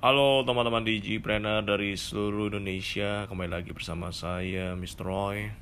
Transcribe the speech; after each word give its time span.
Halo 0.00 0.48
teman-teman 0.48 0.80
Digipreneur 0.80 1.60
dari 1.60 1.92
seluruh 1.92 2.48
Indonesia 2.48 3.28
Kembali 3.28 3.52
lagi 3.52 3.76
bersama 3.76 4.08
saya 4.16 4.72
Mr. 4.72 5.04
Roy 5.04 5.52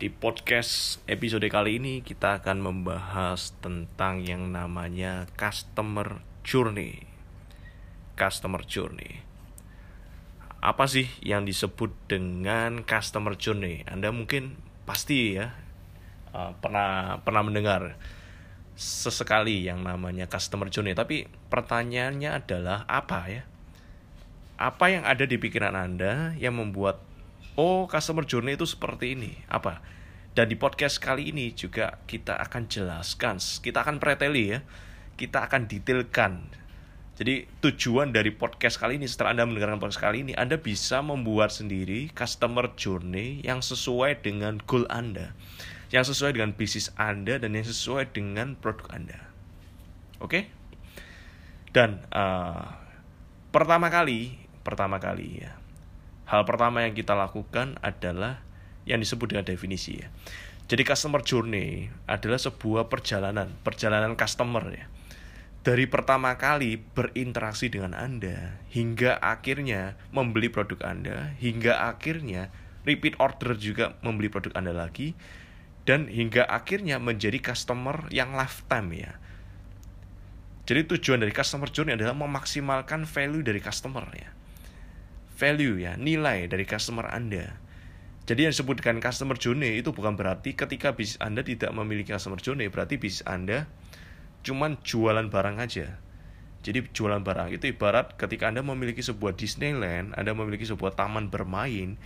Di 0.00 0.08
podcast 0.08 1.04
episode 1.04 1.44
kali 1.52 1.76
ini 1.76 2.00
kita 2.00 2.40
akan 2.40 2.64
membahas 2.64 3.52
tentang 3.60 4.24
yang 4.24 4.48
namanya 4.48 5.28
Customer 5.36 6.24
Journey 6.40 7.04
Customer 8.16 8.64
Journey 8.64 9.20
Apa 10.64 10.88
sih 10.88 11.12
yang 11.20 11.44
disebut 11.44 11.92
dengan 12.08 12.80
Customer 12.80 13.36
Journey? 13.36 13.84
Anda 13.84 14.08
mungkin 14.08 14.56
pasti 14.88 15.36
ya 15.36 15.52
uh, 16.32 16.56
pernah 16.64 17.20
pernah 17.20 17.44
mendengar 17.44 18.00
sesekali 18.74 19.66
yang 19.66 19.82
namanya 19.86 20.26
customer 20.26 20.66
journey. 20.70 20.94
Tapi 20.94 21.30
pertanyaannya 21.50 22.30
adalah 22.34 22.82
apa 22.90 23.20
ya? 23.30 23.42
Apa 24.54 24.90
yang 24.90 25.02
ada 25.02 25.26
di 25.26 25.34
pikiran 25.38 25.74
anda 25.74 26.34
yang 26.38 26.54
membuat 26.54 27.02
oh 27.58 27.90
customer 27.90 28.22
journey 28.22 28.54
itu 28.54 28.66
seperti 28.66 29.18
ini 29.18 29.34
apa? 29.50 29.82
Dan 30.34 30.50
di 30.50 30.58
podcast 30.58 30.98
kali 30.98 31.30
ini 31.30 31.54
juga 31.54 32.02
kita 32.10 32.34
akan 32.42 32.66
jelaskan 32.66 33.38
kita 33.38 33.86
akan 33.86 34.02
preteli 34.02 34.58
ya 34.58 34.60
kita 35.14 35.46
akan 35.46 35.70
detailkan. 35.70 36.42
Jadi 37.14 37.46
tujuan 37.62 38.10
dari 38.10 38.34
podcast 38.34 38.74
kali 38.82 38.98
ini 38.98 39.06
setelah 39.06 39.38
Anda 39.38 39.46
mendengarkan 39.46 39.78
podcast 39.78 40.02
kali 40.02 40.26
ini 40.26 40.34
Anda 40.34 40.58
bisa 40.58 40.98
membuat 40.98 41.54
sendiri 41.54 42.10
customer 42.10 42.74
journey 42.74 43.38
yang 43.46 43.62
sesuai 43.62 44.26
dengan 44.26 44.58
goal 44.66 44.82
Anda 44.90 45.30
yang 45.90 46.04
sesuai 46.06 46.36
dengan 46.36 46.54
bisnis 46.56 46.92
Anda 46.96 47.36
dan 47.36 47.52
yang 47.56 47.66
sesuai 47.66 48.12
dengan 48.14 48.56
produk 48.56 48.88
Anda. 48.92 49.18
Oke? 50.20 50.28
Okay? 50.28 50.42
Dan 51.74 52.06
uh, 52.14 52.70
pertama 53.50 53.90
kali, 53.90 54.38
pertama 54.62 55.02
kali 55.02 55.42
ya. 55.42 55.58
Hal 56.24 56.46
pertama 56.46 56.86
yang 56.86 56.94
kita 56.94 57.12
lakukan 57.18 57.76
adalah 57.82 58.40
yang 58.86 59.02
disebut 59.02 59.34
dengan 59.34 59.44
definisi 59.44 60.00
ya. 60.00 60.08
Jadi 60.64 60.80
customer 60.80 61.20
journey 61.20 61.92
adalah 62.08 62.40
sebuah 62.40 62.88
perjalanan, 62.88 63.52
perjalanan 63.60 64.16
customer 64.16 64.64
ya. 64.72 64.86
Dari 65.64 65.88
pertama 65.88 66.36
kali 66.36 66.76
berinteraksi 66.76 67.72
dengan 67.72 67.96
Anda 67.96 68.60
hingga 68.72 69.16
akhirnya 69.20 69.96
membeli 70.12 70.52
produk 70.52 70.80
Anda, 70.84 71.32
hingga 71.40 71.88
akhirnya 71.88 72.52
repeat 72.84 73.16
order 73.16 73.56
juga 73.56 73.96
membeli 74.04 74.28
produk 74.28 74.52
Anda 74.56 74.76
lagi, 74.76 75.16
dan 75.84 76.08
hingga 76.08 76.48
akhirnya 76.48 76.96
menjadi 76.96 77.40
customer 77.40 78.08
yang 78.08 78.32
lifetime 78.32 78.88
ya. 78.92 79.12
Jadi 80.64 80.88
tujuan 80.96 81.20
dari 81.20 81.32
customer 81.32 81.68
journey 81.68 81.92
adalah 81.92 82.16
memaksimalkan 82.16 83.04
value 83.04 83.44
dari 83.44 83.60
customer 83.60 84.08
ya. 84.16 84.32
Value 85.36 85.76
ya, 85.84 85.92
nilai 86.00 86.48
dari 86.48 86.64
customer 86.64 87.04
Anda. 87.12 87.60
Jadi 88.24 88.48
yang 88.48 88.52
disebutkan 88.56 88.96
customer 89.04 89.36
journey 89.36 89.84
itu 89.84 89.92
bukan 89.92 90.16
berarti 90.16 90.56
ketika 90.56 90.96
bisnis 90.96 91.20
Anda 91.20 91.44
tidak 91.44 91.68
memiliki 91.76 92.16
customer 92.16 92.40
journey, 92.40 92.72
berarti 92.72 92.96
bisnis 92.96 93.20
Anda 93.28 93.68
cuman 94.40 94.80
jualan 94.80 95.28
barang 95.28 95.60
aja. 95.60 96.00
Jadi 96.64 96.88
jualan 96.96 97.20
barang 97.20 97.52
itu 97.52 97.76
ibarat 97.76 98.16
ketika 98.16 98.48
Anda 98.48 98.64
memiliki 98.64 99.04
sebuah 99.04 99.36
Disneyland, 99.36 100.16
Anda 100.16 100.32
memiliki 100.32 100.64
sebuah 100.64 100.96
taman 100.96 101.28
bermain, 101.28 102.00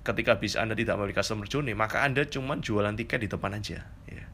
ketika 0.00 0.40
bis 0.40 0.56
Anda 0.56 0.72
tidak 0.72 0.96
memiliki 0.96 1.20
customer 1.20 1.46
journey, 1.46 1.76
maka 1.76 2.00
Anda 2.04 2.24
cuma 2.24 2.56
jualan 2.56 2.96
tiket 2.96 3.24
di 3.24 3.28
depan 3.28 3.52
aja. 3.56 3.84
Ya. 4.08 4.24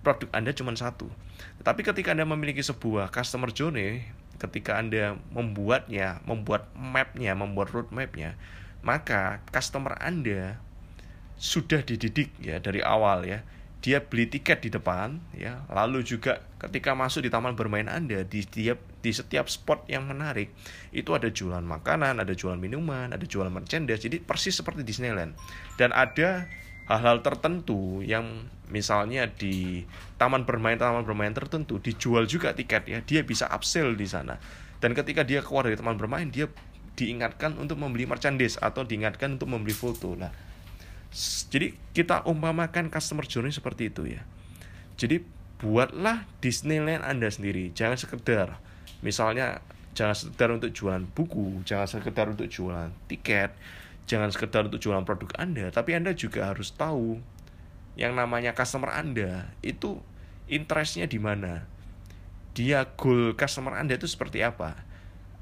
Produk 0.00 0.30
Anda 0.32 0.54
cuma 0.56 0.72
satu. 0.72 1.10
Tapi 1.60 1.84
ketika 1.84 2.16
Anda 2.16 2.24
memiliki 2.24 2.64
sebuah 2.64 3.12
customer 3.12 3.52
journey, 3.52 4.06
ketika 4.40 4.80
Anda 4.80 5.16
membuatnya, 5.32 6.24
membuat 6.24 6.72
mapnya, 6.72 7.36
membuat 7.36 7.72
roadmapnya, 7.72 8.36
maka 8.80 9.44
customer 9.52 9.98
Anda 10.00 10.60
sudah 11.36 11.84
dididik 11.84 12.32
ya 12.40 12.56
dari 12.64 12.80
awal 12.80 13.28
ya 13.28 13.44
dia 13.86 14.02
beli 14.02 14.26
tiket 14.26 14.66
di 14.66 14.70
depan 14.74 15.22
ya. 15.30 15.62
Lalu 15.70 16.02
juga 16.02 16.42
ketika 16.58 16.98
masuk 16.98 17.22
di 17.22 17.30
taman 17.30 17.54
bermain 17.54 17.86
Anda 17.86 18.26
di 18.26 18.42
setiap 18.42 18.82
di 18.98 19.14
setiap 19.14 19.46
spot 19.46 19.86
yang 19.86 20.10
menarik 20.10 20.50
itu 20.90 21.14
ada 21.14 21.30
jualan 21.30 21.62
makanan 21.62 22.18
ada 22.18 22.34
jualan 22.34 22.58
minuman 22.58 23.14
ada 23.14 23.22
jualan 23.22 23.46
merchandise 23.46 24.02
jadi 24.02 24.18
persis 24.18 24.58
seperti 24.58 24.82
Disneyland. 24.82 25.38
Dan 25.78 25.94
ada 25.94 26.50
hal-hal 26.90 27.22
tertentu 27.22 28.02
yang 28.02 28.50
misalnya 28.66 29.30
di 29.30 29.86
taman 30.18 30.42
bermain 30.42 30.74
taman 30.74 31.06
bermain 31.06 31.30
tertentu 31.30 31.78
dijual 31.78 32.26
juga 32.26 32.58
tiket 32.58 32.90
ya. 32.90 32.98
Dia 33.06 33.22
bisa 33.22 33.46
upsell 33.46 33.94
di 33.94 34.10
sana. 34.10 34.34
Dan 34.82 34.98
ketika 34.98 35.22
dia 35.22 35.46
keluar 35.46 35.70
dari 35.70 35.78
taman 35.78 35.94
bermain 35.94 36.26
dia 36.26 36.50
diingatkan 36.98 37.54
untuk 37.54 37.78
membeli 37.78 38.02
merchandise 38.02 38.58
atau 38.58 38.82
diingatkan 38.82 39.38
untuk 39.38 39.46
membeli 39.46 39.78
foto. 39.78 40.18
Nah 40.18 40.45
jadi 41.48 41.72
kita 41.96 42.28
umpamakan 42.28 42.92
customer 42.92 43.24
journey 43.24 43.48
seperti 43.48 43.88
itu 43.88 44.04
ya. 44.04 44.22
Jadi 45.00 45.24
buatlah 45.56 46.28
Disneyland 46.44 47.00
Anda 47.00 47.32
sendiri. 47.32 47.72
Jangan 47.72 47.96
sekedar 47.96 48.60
misalnya 49.00 49.64
jangan 49.96 50.12
sekedar 50.12 50.52
untuk 50.52 50.76
jualan 50.76 51.08
buku, 51.16 51.64
jangan 51.64 51.88
sekedar 51.88 52.28
untuk 52.28 52.52
jualan 52.52 52.92
tiket, 53.08 53.56
jangan 54.04 54.28
sekedar 54.28 54.68
untuk 54.68 54.76
jualan 54.76 55.08
produk 55.08 55.32
Anda, 55.40 55.72
tapi 55.72 55.96
Anda 55.96 56.12
juga 56.12 56.52
harus 56.52 56.68
tahu 56.76 57.16
yang 57.96 58.12
namanya 58.12 58.52
customer 58.52 58.92
Anda 58.92 59.48
itu 59.64 60.04
interestnya 60.52 61.08
di 61.08 61.16
mana. 61.16 61.64
Dia 62.52 62.84
goal 62.96 63.32
customer 63.32 63.80
Anda 63.80 63.96
itu 63.96 64.04
seperti 64.04 64.44
apa. 64.44 64.84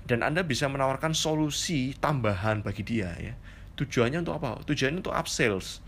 Dan 0.07 0.23
Anda 0.23 0.47
bisa 0.47 0.71
menawarkan 0.71 1.17
solusi 1.17 1.97
tambahan 1.99 2.61
bagi 2.63 2.85
dia 2.87 3.11
ya 3.19 3.35
Tujuannya 3.75 4.23
untuk 4.23 4.39
apa? 4.39 4.63
Tujuannya 4.63 5.03
untuk 5.03 5.15
upsells. 5.15 5.83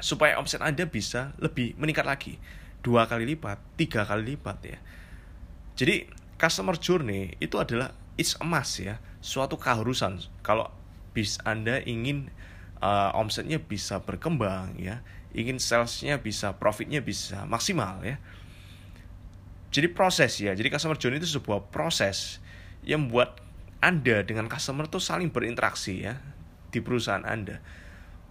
Supaya 0.00 0.40
omset 0.40 0.58
Anda 0.64 0.88
bisa 0.88 1.36
lebih 1.38 1.78
meningkat 1.78 2.06
lagi. 2.06 2.34
Dua 2.80 3.04
kali 3.06 3.28
lipat, 3.28 3.60
tiga 3.76 4.02
kali 4.02 4.34
lipat 4.34 4.58
ya. 4.64 4.78
Jadi 5.76 6.08
customer 6.40 6.74
journey 6.74 7.36
itu 7.38 7.60
adalah 7.60 7.94
it's 8.18 8.34
emas 8.42 8.80
ya. 8.80 8.98
Suatu 9.22 9.60
keharusan. 9.60 10.18
Kalau 10.42 10.72
bis 11.14 11.38
Anda 11.46 11.78
ingin 11.84 12.32
uh, 12.82 13.14
omsetnya 13.14 13.62
bisa 13.62 14.02
berkembang 14.02 14.74
ya. 14.80 15.04
Ingin 15.30 15.62
salesnya 15.62 16.18
bisa, 16.18 16.58
profitnya 16.58 16.98
bisa 16.98 17.46
maksimal 17.46 18.02
ya. 18.02 18.18
Jadi 19.70 19.86
proses 19.94 20.34
ya. 20.42 20.50
Jadi 20.56 20.66
customer 20.72 20.98
journey 20.98 21.22
itu 21.22 21.38
sebuah 21.38 21.70
proses 21.70 22.42
yang 22.82 23.06
membuat 23.06 23.38
anda 23.80 24.20
dengan 24.20 24.44
customer 24.48 24.84
itu 24.84 25.00
saling 25.00 25.32
berinteraksi 25.32 26.04
ya 26.04 26.20
di 26.70 26.78
perusahaan 26.80 27.26
Anda 27.26 27.58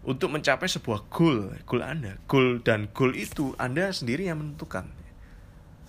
untuk 0.04 0.32
mencapai 0.32 0.72
sebuah 0.72 1.12
goal, 1.12 1.52
goal 1.68 1.84
Anda. 1.84 2.16
Goal 2.24 2.64
dan 2.64 2.88
goal 2.96 3.12
itu 3.16 3.52
Anda 3.60 3.92
sendiri 3.92 4.32
yang 4.32 4.40
menentukan. 4.40 4.88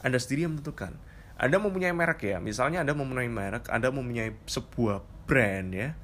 Anda 0.02 0.18
sendiri 0.18 0.48
yang 0.48 0.58
menentukan. 0.58 0.98
Anda 1.40 1.56
mempunyai 1.56 1.94
merek 1.94 2.26
ya, 2.26 2.36
misalnya 2.42 2.82
Anda 2.84 2.92
mempunyai 2.92 3.30
merek, 3.30 3.70
Anda 3.70 3.88
mempunyai 3.94 4.34
sebuah 4.44 5.00
brand 5.24 5.70
ya. 5.72 5.94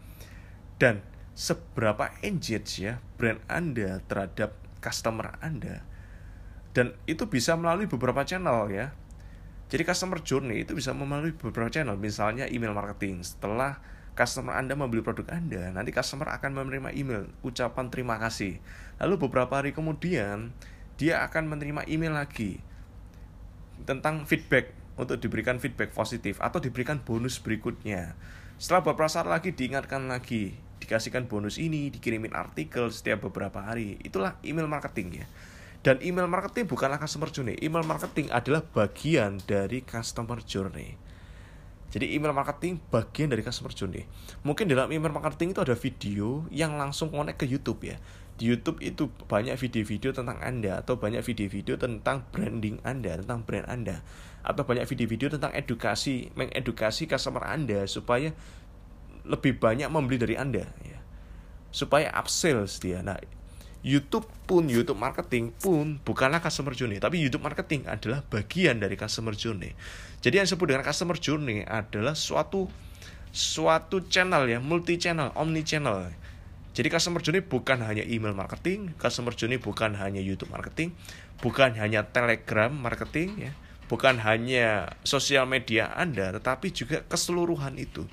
Dan 0.78 1.02
seberapa 1.36 2.12
engage 2.24 2.80
ya 2.80 3.02
brand 3.20 3.42
Anda 3.50 4.00
terhadap 4.06 4.54
customer 4.80 5.36
Anda. 5.42 5.82
Dan 6.72 6.94
itu 7.08 7.26
bisa 7.26 7.56
melalui 7.56 7.88
beberapa 7.88 8.22
channel 8.22 8.68
ya. 8.70 8.92
Jadi 9.66 9.82
customer 9.82 10.22
journey 10.22 10.62
itu 10.62 10.78
bisa 10.78 10.94
melalui 10.94 11.34
beberapa 11.34 11.66
channel, 11.66 11.98
misalnya 11.98 12.46
email 12.46 12.70
marketing. 12.70 13.26
Setelah 13.26 13.82
customer 14.16 14.56
Anda 14.56 14.72
membeli 14.72 15.04
produk 15.04 15.28
Anda, 15.28 15.70
nanti 15.70 15.92
customer 15.92 16.32
akan 16.32 16.56
menerima 16.56 16.90
email 16.96 17.28
ucapan 17.44 17.92
terima 17.92 18.16
kasih. 18.16 18.58
Lalu 18.96 19.28
beberapa 19.28 19.60
hari 19.60 19.76
kemudian 19.76 20.56
dia 20.96 21.20
akan 21.22 21.52
menerima 21.52 21.84
email 21.86 22.16
lagi 22.16 22.58
tentang 23.84 24.24
feedback 24.24 24.72
untuk 24.96 25.20
diberikan 25.20 25.60
feedback 25.60 25.92
positif 25.92 26.40
atau 26.40 26.56
diberikan 26.56 26.96
bonus 27.04 27.36
berikutnya. 27.36 28.16
Setelah 28.56 28.88
beberapa 28.88 29.12
saat 29.12 29.28
lagi 29.28 29.52
diingatkan 29.52 30.08
lagi, 30.08 30.56
dikasihkan 30.80 31.28
bonus 31.28 31.60
ini, 31.60 31.92
dikirimin 31.92 32.32
artikel 32.32 32.88
setiap 32.88 33.28
beberapa 33.28 33.60
hari. 33.60 34.00
Itulah 34.00 34.40
email 34.40 34.64
marketing 34.64 35.20
ya. 35.20 35.26
Dan 35.84 36.00
email 36.00 36.24
marketing 36.26 36.64
bukanlah 36.64 36.96
customer 36.96 37.28
journey. 37.28 37.60
Email 37.60 37.84
marketing 37.84 38.32
adalah 38.32 38.64
bagian 38.64 39.38
dari 39.44 39.84
customer 39.84 40.40
journey. 40.40 40.96
Jadi 41.86 42.18
email 42.18 42.34
marketing 42.34 42.82
bagian 42.90 43.30
dari 43.30 43.46
customer 43.46 43.70
journey. 43.70 44.04
Mungkin 44.42 44.66
dalam 44.66 44.90
email 44.90 45.14
marketing 45.14 45.54
itu 45.54 45.60
ada 45.62 45.74
video 45.78 46.44
yang 46.50 46.74
langsung 46.74 47.14
connect 47.14 47.38
ke 47.40 47.46
YouTube 47.46 47.86
ya. 47.86 47.96
Di 48.36 48.52
YouTube 48.52 48.84
itu 48.84 49.08
banyak 49.08 49.56
video-video 49.56 50.12
tentang 50.12 50.36
Anda 50.44 50.84
atau 50.84 51.00
banyak 51.00 51.24
video-video 51.24 51.80
tentang 51.80 52.26
branding 52.34 52.84
Anda, 52.84 53.22
tentang 53.24 53.48
brand 53.48 53.64
Anda 53.64 54.04
atau 54.44 54.62
banyak 54.62 54.84
video-video 54.84 55.32
tentang 55.32 55.56
edukasi, 55.56 56.30
mengedukasi 56.36 57.08
customer 57.08 57.48
Anda 57.48 57.88
supaya 57.88 58.36
lebih 59.26 59.58
banyak 59.58 59.88
membeli 59.88 60.20
dari 60.20 60.34
Anda 60.36 60.68
ya. 60.84 61.00
Supaya 61.72 62.12
upsells 62.12 62.78
dia. 62.78 63.00
Nah, 63.00 63.18
YouTube 63.86 64.26
pun 64.50 64.66
YouTube 64.66 64.98
marketing 64.98 65.54
pun 65.54 66.02
bukanlah 66.02 66.42
customer 66.42 66.74
journey 66.74 66.98
tapi 66.98 67.22
YouTube 67.22 67.46
marketing 67.46 67.86
adalah 67.86 68.26
bagian 68.26 68.82
dari 68.82 68.98
customer 68.98 69.38
journey 69.38 69.70
jadi 70.18 70.42
yang 70.42 70.46
disebut 70.50 70.66
dengan 70.74 70.82
customer 70.82 71.14
journey 71.14 71.62
adalah 71.62 72.18
suatu 72.18 72.66
suatu 73.30 74.02
channel 74.10 74.50
ya 74.50 74.58
multi 74.58 74.98
channel 74.98 75.30
omni 75.38 75.62
channel 75.62 76.10
jadi 76.76 76.92
customer 76.92 77.24
journey 77.24 77.40
bukan 77.40 77.80
hanya 77.80 78.04
email 78.04 78.36
marketing, 78.36 78.92
customer 79.00 79.32
journey 79.32 79.56
bukan 79.56 79.96
hanya 79.96 80.20
YouTube 80.20 80.52
marketing, 80.52 80.92
bukan 81.40 81.72
hanya 81.80 82.04
Telegram 82.04 82.68
marketing 82.68 83.48
ya, 83.48 83.52
bukan 83.88 84.20
hanya 84.20 84.92
sosial 85.00 85.48
media 85.48 85.88
Anda, 85.96 86.36
tetapi 86.36 86.76
juga 86.76 87.00
keseluruhan 87.08 87.80
itu. 87.80 88.04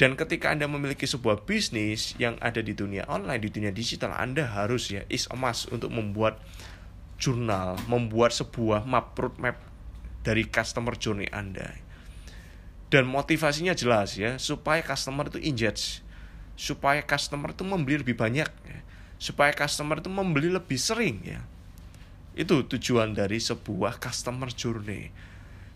Dan 0.00 0.16
ketika 0.16 0.48
Anda 0.48 0.64
memiliki 0.64 1.04
sebuah 1.04 1.44
bisnis 1.44 2.16
yang 2.16 2.40
ada 2.40 2.64
di 2.64 2.72
dunia 2.72 3.04
online, 3.04 3.44
di 3.44 3.52
dunia 3.52 3.68
digital, 3.68 4.16
Anda 4.16 4.48
harus 4.48 4.88
ya 4.88 5.04
is 5.12 5.28
emas 5.28 5.68
untuk 5.68 5.92
membuat 5.92 6.40
jurnal, 7.20 7.76
membuat 7.84 8.32
sebuah 8.32 8.88
map 8.88 9.12
roadmap 9.12 9.60
dari 10.24 10.48
customer 10.48 10.96
journey 10.96 11.28
Anda. 11.28 11.76
Dan 12.88 13.12
motivasinya 13.12 13.76
jelas 13.76 14.16
ya, 14.16 14.40
supaya 14.40 14.80
customer 14.80 15.28
itu 15.28 15.36
engage 15.44 16.00
supaya 16.60 17.00
customer 17.00 17.56
itu 17.56 17.64
membeli 17.64 18.04
lebih 18.04 18.20
banyak 18.20 18.44
ya. 18.44 18.78
supaya 19.16 19.48
customer 19.56 19.96
itu 19.96 20.12
membeli 20.12 20.52
lebih 20.52 20.76
sering 20.76 21.24
ya 21.24 21.40
itu 22.36 22.60
tujuan 22.68 23.16
dari 23.16 23.40
sebuah 23.40 23.96
customer 23.96 24.52
journey 24.52 25.08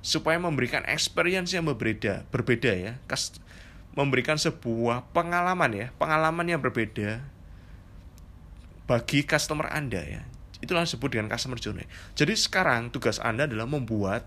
supaya 0.04 0.36
memberikan 0.36 0.84
experience 0.84 1.56
yang 1.56 1.64
berbeda 1.64 2.28
berbeda 2.28 2.72
ya 2.76 2.92
memberikan 3.94 4.34
sebuah 4.34 5.06
pengalaman 5.14 5.70
ya 5.70 5.86
pengalaman 5.96 6.46
yang 6.50 6.60
berbeda 6.60 7.22
bagi 8.84 9.24
customer 9.24 9.70
anda 9.72 10.02
ya. 10.02 10.22
Itulah 10.60 10.84
disebut 10.84 11.16
dengan 11.16 11.28
customer 11.32 11.56
journey. 11.56 11.88
Jadi 12.18 12.34
sekarang 12.36 12.92
tugas 12.92 13.16
anda 13.22 13.48
adalah 13.48 13.64
membuat 13.64 14.26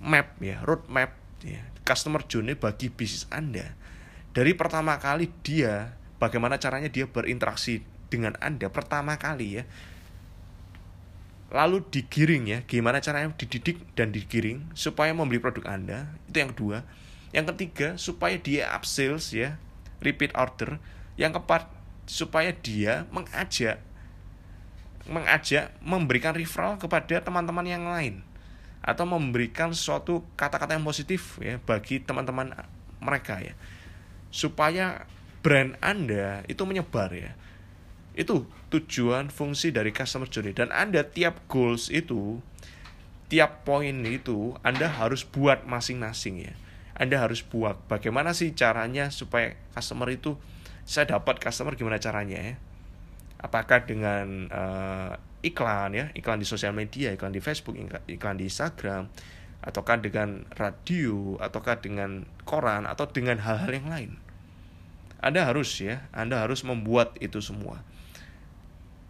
map 0.00 0.36
ya 0.40 0.62
road 0.64 0.86
map 0.88 1.12
ya 1.42 1.60
customer 1.82 2.22
journey 2.28 2.54
bagi 2.54 2.92
bisnis 2.92 3.26
anda. 3.32 3.74
Dari 4.30 4.54
pertama 4.54 4.94
kali 5.02 5.26
dia 5.42 5.98
bagaimana 6.22 6.60
caranya 6.60 6.86
dia 6.86 7.08
berinteraksi 7.10 7.82
dengan 8.06 8.38
Anda 8.38 8.70
pertama 8.70 9.18
kali 9.18 9.58
ya. 9.58 9.64
Lalu 11.50 11.82
digiring 11.90 12.44
ya 12.46 12.58
gimana 12.62 13.02
caranya 13.02 13.34
dididik 13.34 13.82
dan 13.98 14.14
digiring 14.14 14.70
supaya 14.78 15.10
membeli 15.10 15.42
produk 15.42 15.66
Anda. 15.66 16.14
Itu 16.30 16.36
yang 16.38 16.54
kedua 16.54 16.86
yang 17.30 17.46
ketiga 17.54 17.94
supaya 17.94 18.36
dia 18.38 18.70
upsells 18.74 19.30
ya 19.30 19.58
repeat 20.02 20.34
order 20.34 20.82
yang 21.14 21.30
keempat 21.30 21.70
supaya 22.10 22.50
dia 22.50 23.06
mengajak 23.14 23.78
mengajak 25.06 25.74
memberikan 25.82 26.34
referral 26.34 26.78
kepada 26.78 27.22
teman-teman 27.22 27.66
yang 27.66 27.86
lain 27.86 28.22
atau 28.80 29.04
memberikan 29.04 29.76
suatu 29.76 30.24
kata-kata 30.34 30.74
yang 30.74 30.86
positif 30.86 31.36
ya 31.38 31.60
bagi 31.62 32.00
teman-teman 32.00 32.56
mereka 33.00 33.38
ya 33.38 33.54
supaya 34.30 35.04
brand 35.42 35.76
Anda 35.82 36.46
itu 36.46 36.62
menyebar 36.64 37.10
ya. 37.12 37.34
Itu 38.14 38.46
tujuan 38.70 39.32
fungsi 39.32 39.74
dari 39.74 39.90
customer 39.90 40.30
journey 40.30 40.54
dan 40.54 40.70
Anda 40.70 41.02
tiap 41.02 41.42
goals 41.50 41.90
itu 41.90 42.38
tiap 43.30 43.66
poin 43.66 44.02
itu 44.06 44.54
Anda 44.62 44.90
harus 44.90 45.26
buat 45.26 45.66
masing-masing 45.66 46.50
ya. 46.50 46.54
Anda 47.00 47.16
harus 47.16 47.40
buat 47.40 47.80
bagaimana 47.88 48.36
sih 48.36 48.52
caranya 48.52 49.08
supaya 49.08 49.56
customer 49.72 50.12
itu 50.12 50.36
saya 50.84 51.08
dapat 51.08 51.40
customer 51.40 51.72
gimana 51.72 51.96
caranya 51.96 52.36
ya. 52.36 52.54
Apakah 53.40 53.88
dengan 53.88 54.52
uh, 54.52 55.16
iklan 55.40 55.96
ya, 55.96 56.12
iklan 56.12 56.36
di 56.36 56.44
sosial 56.44 56.76
media, 56.76 57.08
iklan 57.16 57.32
di 57.32 57.40
Facebook, 57.40 57.72
iklan 58.04 58.36
di 58.36 58.52
Instagram, 58.52 59.08
ataukah 59.64 59.96
dengan 59.96 60.44
radio 60.60 61.40
ataukah 61.40 61.80
dengan 61.80 62.28
koran 62.44 62.84
atau 62.84 63.08
dengan 63.08 63.40
hal-hal 63.40 63.72
yang 63.72 63.88
lain? 63.88 64.10
Anda 65.24 65.48
harus 65.48 65.72
ya 65.80 66.04
Anda 66.12 66.44
harus 66.44 66.60
membuat 66.68 67.16
itu 67.24 67.40
semua. 67.40 67.80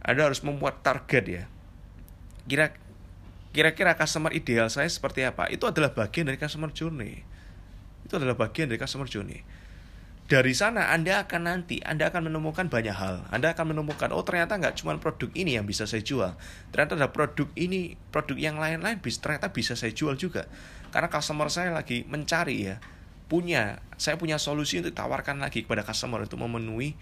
Anda 0.06 0.30
harus 0.30 0.46
membuat 0.46 0.86
target 0.86 1.24
ya. 1.26 1.44
Kira 2.46 2.70
kira-kira 3.50 3.98
customer 3.98 4.30
ideal 4.30 4.70
saya 4.70 4.86
seperti 4.86 5.26
apa? 5.26 5.50
Itu 5.50 5.66
adalah 5.66 5.90
bagian 5.90 6.30
dari 6.30 6.38
customer 6.38 6.70
journey 6.70 7.29
itu 8.10 8.18
adalah 8.18 8.34
bagian 8.34 8.66
dari 8.66 8.82
customer 8.82 9.06
journey 9.06 9.46
dari 10.30 10.54
sana 10.54 10.94
Anda 10.94 11.26
akan 11.26 11.42
nanti 11.42 11.82
Anda 11.82 12.06
akan 12.14 12.30
menemukan 12.30 12.70
banyak 12.70 12.94
hal. 12.94 13.26
Anda 13.34 13.50
akan 13.50 13.74
menemukan 13.74 14.14
oh 14.14 14.22
ternyata 14.22 14.54
nggak 14.62 14.78
cuma 14.78 14.94
produk 15.02 15.26
ini 15.34 15.58
yang 15.58 15.66
bisa 15.66 15.90
saya 15.90 16.06
jual. 16.06 16.38
Ternyata 16.70 16.94
ada 16.94 17.10
produk 17.10 17.50
ini, 17.58 17.98
produk 18.14 18.38
yang 18.38 18.54
lain-lain 18.62 19.02
bisa 19.02 19.18
ternyata 19.18 19.50
bisa 19.50 19.74
saya 19.74 19.90
jual 19.90 20.14
juga. 20.14 20.46
Karena 20.94 21.10
customer 21.10 21.50
saya 21.50 21.74
lagi 21.74 22.06
mencari 22.06 22.62
ya, 22.62 22.78
punya 23.26 23.82
saya 23.98 24.14
punya 24.22 24.38
solusi 24.38 24.78
untuk 24.78 24.94
tawarkan 24.94 25.42
lagi 25.42 25.66
kepada 25.66 25.82
customer 25.82 26.22
untuk 26.22 26.38
memenuhi 26.38 26.94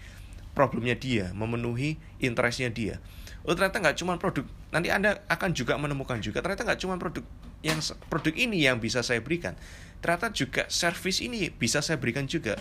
problemnya 0.57 0.97
dia, 0.97 1.29
memenuhi 1.37 2.01
interestnya 2.17 2.73
dia. 2.73 2.97
Oh 3.47 3.55
ternyata 3.55 3.79
nggak 3.79 3.97
cuma 3.99 4.19
produk. 4.19 4.45
Nanti 4.69 4.91
Anda 4.91 5.23
akan 5.31 5.49
juga 5.55 5.79
menemukan 5.79 6.19
juga 6.19 6.43
ternyata 6.43 6.67
nggak 6.67 6.79
cuma 6.83 6.95
produk 6.99 7.23
yang 7.63 7.79
produk 8.11 8.33
ini 8.35 8.63
yang 8.63 8.79
bisa 8.79 9.03
saya 9.03 9.19
berikan. 9.23 9.55
Ternyata 9.99 10.31
juga 10.31 10.63
service 10.71 11.19
ini 11.19 11.51
bisa 11.51 11.83
saya 11.83 11.99
berikan 11.99 12.27
juga. 12.27 12.55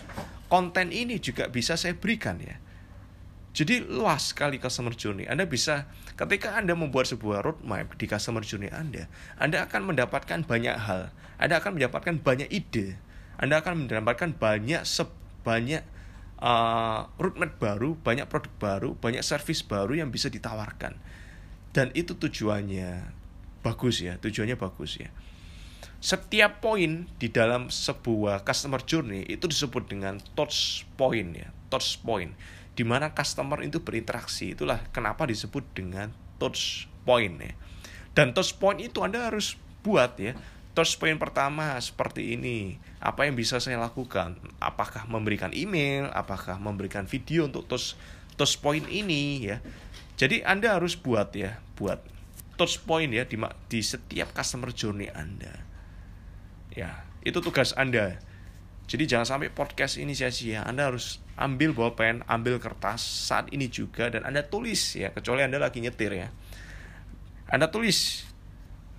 Konten 0.50 0.90
ini 0.90 1.18
juga 1.22 1.46
bisa 1.50 1.78
saya 1.78 1.94
berikan 1.94 2.38
ya. 2.42 2.58
Jadi 3.54 3.82
luas 3.82 4.30
sekali 4.30 4.62
customer 4.62 4.94
journey. 4.94 5.26
Anda 5.26 5.46
bisa 5.46 5.90
ketika 6.14 6.54
Anda 6.54 6.78
membuat 6.78 7.10
sebuah 7.10 7.42
roadmap 7.42 7.98
di 7.98 8.06
customer 8.06 8.46
journey 8.46 8.70
Anda 8.70 9.10
Anda 9.34 9.66
akan 9.66 9.94
mendapatkan 9.94 10.46
banyak 10.46 10.76
hal. 10.78 11.10
Anda 11.42 11.58
akan 11.58 11.78
mendapatkan 11.78 12.22
banyak 12.22 12.48
ide. 12.54 12.98
Anda 13.38 13.62
akan 13.62 13.86
mendapatkan 13.86 14.34
banyak 14.34 14.82
sebanyak 14.82 15.82
uh, 16.38 17.10
roadmap 17.18 17.58
baru 17.58 17.98
banyak 17.98 18.26
produk 18.30 18.52
baru 18.58 18.90
banyak 18.98 19.22
service 19.22 19.62
baru 19.66 19.98
yang 19.98 20.10
bisa 20.10 20.30
ditawarkan. 20.30 20.96
Dan 21.74 21.92
itu 21.94 22.16
tujuannya. 22.16 23.18
Bagus 23.58 24.00
ya 24.00 24.16
tujuannya 24.16 24.56
bagus 24.56 25.02
ya. 25.02 25.10
Setiap 25.98 26.62
poin 26.62 27.10
di 27.18 27.26
dalam 27.26 27.74
sebuah 27.74 28.46
customer 28.46 28.78
journey 28.86 29.26
itu 29.26 29.50
disebut 29.50 29.90
dengan 29.90 30.22
touch 30.38 30.86
point 30.94 31.34
ya 31.34 31.50
touch 31.68 32.00
point. 32.02 32.32
Di 32.74 32.86
mana 32.86 33.12
customer 33.12 33.60
itu 33.66 33.82
berinteraksi 33.82 34.54
itulah 34.54 34.78
kenapa 34.94 35.26
disebut 35.26 35.66
dengan 35.74 36.14
touch 36.38 36.86
point 37.02 37.34
ya. 37.38 37.52
Dan 38.14 38.34
touch 38.34 38.56
point 38.56 38.80
itu 38.82 39.02
anda 39.04 39.26
harus 39.30 39.54
buat 39.82 40.18
ya 40.18 40.34
touch 40.78 40.94
point 41.02 41.18
pertama 41.18 41.74
seperti 41.82 42.38
ini 42.38 42.78
apa 43.02 43.26
yang 43.26 43.34
bisa 43.34 43.58
saya 43.58 43.82
lakukan 43.82 44.38
apakah 44.62 45.10
memberikan 45.10 45.50
email 45.50 46.06
apakah 46.14 46.54
memberikan 46.62 47.10
video 47.10 47.50
untuk 47.50 47.66
touch 47.66 48.54
point 48.62 48.86
ini 48.86 49.50
ya 49.50 49.58
jadi 50.14 50.46
anda 50.46 50.78
harus 50.78 50.94
buat 50.94 51.34
ya 51.34 51.58
buat 51.74 51.98
touch 52.54 52.86
point 52.86 53.10
ya 53.10 53.26
di, 53.26 53.34
di 53.66 53.82
setiap 53.82 54.30
customer 54.30 54.70
journey 54.70 55.10
anda 55.10 55.68
Ya, 56.78 57.02
itu 57.26 57.42
tugas 57.42 57.74
Anda. 57.74 58.22
Jadi 58.86 59.10
jangan 59.10 59.26
sampai 59.26 59.50
podcast 59.50 59.98
ini 59.98 60.14
sia-sia. 60.14 60.62
Anda 60.62 60.86
harus 60.94 61.18
ambil 61.34 61.74
bolpen, 61.74 62.22
ambil 62.30 62.62
kertas 62.62 63.02
saat 63.02 63.50
ini 63.50 63.66
juga 63.66 64.06
dan 64.14 64.22
Anda 64.22 64.46
tulis 64.46 64.94
ya, 64.94 65.10
kecuali 65.10 65.42
Anda 65.42 65.58
lagi 65.58 65.82
nyetir 65.82 66.14
ya. 66.14 66.30
Anda 67.50 67.66
tulis 67.74 68.27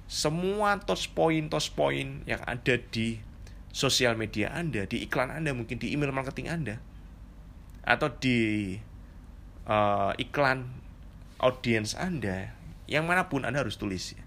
semua 0.10 0.82
touch 0.82 1.14
point 1.14 1.54
touch 1.54 1.70
point 1.78 2.26
yang 2.26 2.42
ada 2.50 2.82
di 2.82 3.22
sosial 3.70 4.18
media 4.18 4.50
Anda, 4.50 4.90
di 4.90 5.06
iklan 5.06 5.30
Anda, 5.30 5.54
mungkin 5.54 5.78
di 5.78 5.94
email 5.94 6.10
marketing 6.10 6.50
Anda 6.50 6.76
atau 7.86 8.10
di 8.18 8.74
uh, 9.70 10.12
iklan 10.18 10.66
audience 11.38 11.94
Anda, 11.94 12.52
yang 12.90 13.06
mana 13.06 13.30
pun 13.30 13.46
Anda 13.46 13.62
harus 13.62 13.78
tulis 13.78 14.18
ya. 14.18 14.24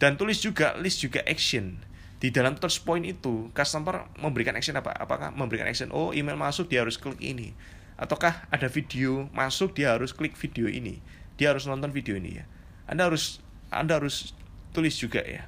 Dan 0.00 0.18
tulis 0.18 0.42
juga 0.42 0.74
list 0.80 1.04
juga 1.04 1.22
action. 1.28 1.78
Di 2.20 2.28
dalam 2.28 2.56
touch 2.56 2.84
point 2.84 3.04
itu, 3.04 3.48
customer 3.56 4.08
memberikan 4.20 4.52
action 4.56 4.76
apa? 4.76 4.92
Apakah 4.92 5.32
memberikan 5.32 5.68
action, 5.68 5.88
oh 5.92 6.12
email 6.12 6.36
masuk 6.36 6.68
dia 6.68 6.84
harus 6.84 7.00
klik 7.00 7.20
ini. 7.20 7.56
Ataukah 8.00 8.48
ada 8.48 8.68
video 8.68 9.28
masuk 9.32 9.76
dia 9.76 9.92
harus 9.92 10.12
klik 10.12 10.36
video 10.36 10.68
ini. 10.68 11.00
Dia 11.36 11.52
harus 11.52 11.68
nonton 11.68 11.92
video 11.92 12.16
ini 12.16 12.40
ya. 12.40 12.44
Anda 12.88 13.08
harus 13.08 13.44
Anda 13.70 14.02
harus 14.02 14.36
tulis 14.74 14.98
juga 14.98 15.22
ya. 15.22 15.46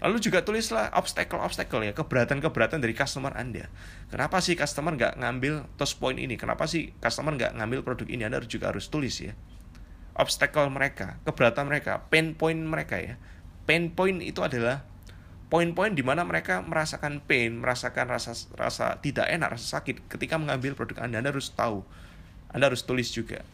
Lalu 0.00 0.16
juga 0.20 0.40
tulislah 0.40 0.88
obstacle-obstacle 0.96 1.84
ya, 1.84 1.92
keberatan-keberatan 1.92 2.80
dari 2.80 2.96
customer 2.96 3.36
Anda. 3.36 3.68
Kenapa 4.08 4.40
sih 4.40 4.56
customer 4.56 4.96
nggak 4.96 5.20
ngambil 5.20 5.68
touch 5.76 6.00
point 6.00 6.16
ini? 6.16 6.40
Kenapa 6.40 6.64
sih 6.64 6.96
customer 6.98 7.36
nggak 7.36 7.60
ngambil 7.60 7.84
produk 7.84 8.08
ini? 8.08 8.24
Anda 8.24 8.40
juga 8.48 8.72
harus 8.72 8.88
tulis 8.88 9.20
ya. 9.20 9.36
Obstacle 10.16 10.72
mereka, 10.72 11.20
keberatan 11.28 11.68
mereka, 11.68 12.04
pain 12.08 12.32
point 12.32 12.58
mereka 12.58 12.96
ya 12.96 13.16
pain 13.70 13.86
point 13.86 14.18
itu 14.18 14.42
adalah 14.42 14.82
poin-poin 15.46 15.94
di 15.94 16.02
mana 16.02 16.26
mereka 16.26 16.58
merasakan 16.58 17.22
pain, 17.22 17.54
merasakan 17.54 18.10
rasa 18.10 18.34
rasa 18.58 18.98
tidak 18.98 19.30
enak, 19.30 19.54
rasa 19.54 19.78
sakit 19.78 20.10
ketika 20.10 20.34
mengambil 20.42 20.74
produk 20.74 21.06
Anda. 21.06 21.22
Anda 21.22 21.30
harus 21.30 21.54
tahu. 21.54 21.86
Anda 22.50 22.66
harus 22.66 22.82
tulis 22.82 23.14
juga. 23.14 23.46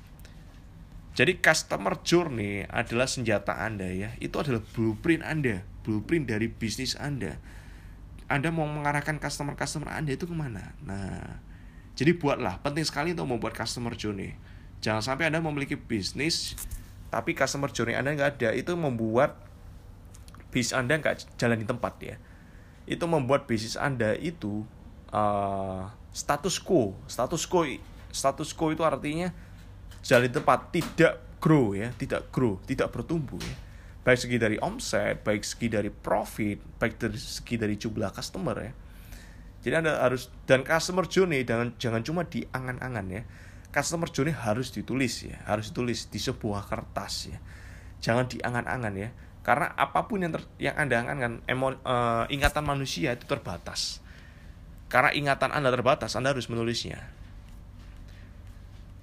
Jadi 1.17 1.41
customer 1.41 1.97
journey 2.05 2.69
adalah 2.69 3.09
senjata 3.09 3.57
Anda 3.57 3.89
ya. 3.89 4.13
Itu 4.21 4.37
adalah 4.45 4.61
blueprint 4.77 5.25
Anda, 5.25 5.65
blueprint 5.81 6.29
dari 6.29 6.53
bisnis 6.53 6.93
Anda. 6.93 7.41
Anda 8.29 8.53
mau 8.53 8.69
mengarahkan 8.69 9.17
customer-customer 9.17 9.97
Anda 9.97 10.13
itu 10.13 10.29
ke 10.29 10.37
mana? 10.37 10.77
Nah, 10.85 11.41
jadi 11.97 12.13
buatlah, 12.13 12.61
penting 12.61 12.85
sekali 12.85 13.17
untuk 13.17 13.33
membuat 13.33 13.57
customer 13.57 13.97
journey. 13.97 14.37
Jangan 14.85 15.01
sampai 15.01 15.33
Anda 15.33 15.41
memiliki 15.41 15.81
bisnis, 15.81 16.53
tapi 17.09 17.33
customer 17.33 17.73
journey 17.73 17.97
Anda 17.97 18.13
nggak 18.13 18.31
ada. 18.37 18.51
Itu 18.53 18.77
membuat 18.77 19.41
bisnis 20.53 20.77
Anda 20.77 21.01
nggak 21.01 21.41
jalan 21.41 21.65
di 21.65 21.65
tempat 21.65 21.97
ya. 22.05 22.21
Itu 22.85 23.09
membuat 23.09 23.49
bisnis 23.49 23.81
Anda 23.81 24.13
itu 24.21 24.69
uh, 25.17 25.89
status 26.13 26.61
quo. 26.61 26.93
Status 27.09 27.49
quo, 27.49 27.65
status 28.13 28.53
quo 28.53 28.77
itu 28.77 28.85
artinya 28.85 29.33
jalan 30.07 30.31
di 30.31 30.33
tempat, 30.33 30.59
tidak 30.71 31.15
grow 31.43 31.75
ya, 31.75 31.91
tidak 31.99 32.31
grow, 32.31 32.63
tidak 32.63 32.95
bertumbuh 32.95 33.43
ya. 33.43 33.57
Baik 34.07 34.23
segi 34.23 34.39
dari 34.39 34.57
omset, 34.63 35.27
baik 35.27 35.43
segi 35.43 35.67
dari 35.67 35.91
profit, 35.91 36.63
baik 36.79 36.95
dari 36.95 37.19
segi 37.19 37.59
dari 37.59 37.75
jumlah 37.75 38.15
customer 38.15 38.57
ya 38.63 38.73
jadi 39.67 39.83
Anda 39.83 39.99
harus 39.99 40.31
dan 40.47 40.63
customer 40.63 41.11
journey 41.11 41.43
jangan 41.43 41.75
jangan 41.75 42.07
cuma 42.07 42.23
di 42.23 42.47
angan-angan 42.55 43.07
ya. 43.11 43.23
Customer 43.75 44.07
journey 44.07 44.31
harus 44.31 44.71
ditulis 44.71 45.27
ya, 45.27 45.43
harus 45.43 45.75
ditulis 45.75 46.07
di 46.07 46.23
sebuah 46.23 46.71
kertas 46.71 47.35
ya. 47.35 47.39
Jangan 47.99 48.31
di 48.31 48.39
angan-angan 48.39 48.95
ya. 48.95 49.11
Karena 49.43 49.75
apa 49.75 50.07
pun 50.07 50.23
yang 50.23 50.31
ter, 50.31 50.47
yang 50.63 50.79
Anda 50.79 51.03
angankan, 51.03 51.43
emo, 51.51 51.75
uh, 51.83 52.31
ingatan 52.31 52.63
manusia 52.63 53.19
itu 53.19 53.27
terbatas. 53.27 53.99
Karena 54.87 55.11
ingatan 55.11 55.51
Anda 55.51 55.75
terbatas, 55.75 56.15
Anda 56.15 56.31
harus 56.31 56.47
menulisnya. 56.47 57.03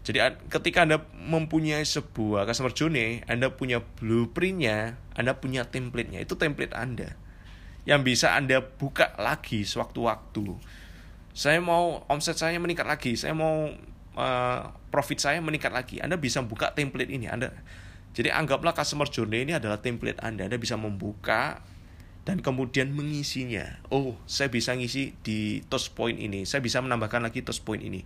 Jadi 0.03 0.19
ketika 0.51 0.83
Anda 0.83 0.99
mempunyai 1.15 1.87
sebuah 1.87 2.43
customer 2.43 2.75
journey, 2.75 3.23
Anda 3.23 3.55
punya 3.55 3.79
blueprintnya, 3.79 4.99
Anda 5.15 5.39
punya 5.39 5.63
template-nya, 5.63 6.19
itu 6.19 6.35
template 6.35 6.75
Anda 6.75 7.15
yang 7.83 8.03
bisa 8.03 8.35
Anda 8.35 8.63
buka 8.63 9.15
lagi 9.19 9.63
sewaktu-waktu. 9.63 10.59
Saya 11.33 11.59
mau 11.63 12.03
omset 12.11 12.35
saya 12.35 12.59
meningkat 12.59 12.87
lagi, 12.87 13.15
saya 13.15 13.31
mau 13.31 13.71
uh, 14.19 14.61
profit 14.91 15.19
saya 15.23 15.39
meningkat 15.39 15.71
lagi. 15.71 15.99
Anda 16.03 16.19
bisa 16.19 16.43
buka 16.43 16.75
template 16.75 17.11
ini. 17.11 17.31
Anda 17.31 17.51
jadi 18.13 18.29
anggaplah 18.29 18.77
customer 18.77 19.09
journey 19.09 19.49
ini 19.49 19.53
adalah 19.57 19.81
template 19.81 20.21
Anda. 20.21 20.45
Anda 20.45 20.61
bisa 20.61 20.77
membuka 20.77 21.65
dan 22.23 22.39
kemudian 22.39 22.93
mengisinya. 22.93 23.81
Oh, 23.89 24.15
saya 24.29 24.47
bisa 24.47 24.71
ngisi 24.77 25.17
di 25.25 25.65
touch 25.67 25.91
point 25.97 26.15
ini. 26.15 26.45
Saya 26.47 26.61
bisa 26.61 26.79
menambahkan 26.79 27.25
lagi 27.25 27.41
touch 27.41 27.65
point 27.65 27.81
ini. 27.81 28.05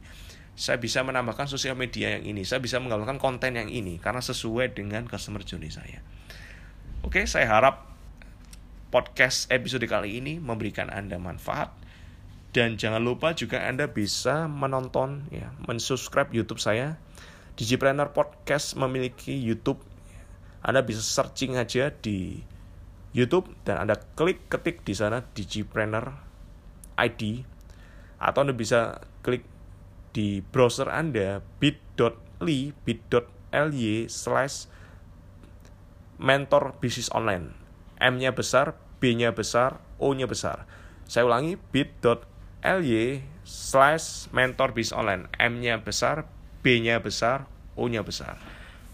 Saya 0.57 0.81
bisa 0.81 1.05
menambahkan 1.05 1.45
sosial 1.45 1.77
media 1.77 2.17
yang 2.17 2.25
ini. 2.25 2.41
Saya 2.41 2.57
bisa 2.57 2.81
menggabungkan 2.81 3.21
konten 3.21 3.53
yang 3.53 3.69
ini 3.69 4.01
karena 4.01 4.25
sesuai 4.25 4.73
dengan 4.73 5.05
customer 5.05 5.45
journey 5.45 5.69
saya. 5.69 6.01
Oke, 7.05 7.29
saya 7.29 7.45
harap 7.45 7.85
podcast 8.89 9.53
episode 9.53 9.85
kali 9.85 10.17
ini 10.17 10.41
memberikan 10.41 10.89
Anda 10.89 11.21
manfaat 11.21 11.69
dan 12.57 12.73
jangan 12.73 13.05
lupa 13.05 13.37
juga 13.37 13.69
Anda 13.69 13.85
bisa 13.85 14.49
menonton 14.49 15.29
ya, 15.29 15.53
mensubscribe 15.69 16.33
YouTube 16.33 16.57
saya. 16.57 16.97
Digipreneur 17.57 18.13
Podcast 18.13 18.77
memiliki 18.77 19.33
YouTube. 19.33 19.81
Anda 20.65 20.81
bisa 20.85 21.05
searching 21.05 21.53
aja 21.57 21.93
di 21.93 22.41
YouTube 23.13 23.49
dan 23.61 23.85
Anda 23.85 23.97
klik 24.17 24.45
ketik 24.49 24.81
di 24.85 24.93
sana 24.93 25.21
Digipreneur 25.21 26.17
ID 26.97 27.45
atau 28.17 28.41
Anda 28.41 28.53
bisa 28.53 29.01
klik 29.21 29.45
di 30.17 30.41
browser 30.41 30.89
Anda 30.89 31.45
bit.ly 31.61 32.73
bit.ly 32.81 34.09
slash 34.09 34.65
mentor 36.17 36.73
bisnis 36.81 37.13
online 37.13 37.67
M-nya 37.97 38.33
besar, 38.37 38.77
B-nya 39.01 39.33
besar, 39.33 39.81
O-nya 39.97 40.29
besar. 40.29 40.69
Saya 41.09 41.25
ulangi 41.25 41.57
bit.ly 41.73 43.25
slash 43.41 44.29
mentor 44.29 44.77
bis 44.77 44.93
online. 44.93 45.25
M-nya 45.41 45.81
besar, 45.81 46.29
B-nya 46.61 47.01
besar, 47.01 47.49
O-nya 47.73 48.05
besar. 48.05 48.37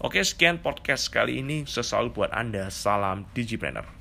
Oke, 0.00 0.24
sekian 0.24 0.60
podcast 0.60 1.12
kali 1.12 1.40
ini. 1.44 1.68
Selalu 1.68 2.16
buat 2.16 2.32
Anda. 2.32 2.68
Salam 2.72 3.28
Digipreneur. 3.36 3.93